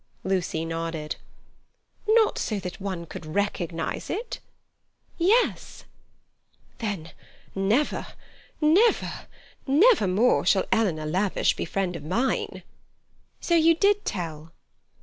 [0.23, 1.17] Lucy nodded.
[2.07, 4.39] "Not so that one could recognize it.
[5.19, 5.83] Yes."
[6.79, 7.11] "Then
[7.53, 12.63] never—never—never more shall Eleanor Lavish be a friend of mine."
[13.41, 14.51] "So you did tell?"